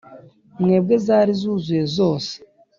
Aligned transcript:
mwebwe 0.61 0.95
zari 1.05 1.31
zuzuye 1.41 1.83
zose 1.97 2.33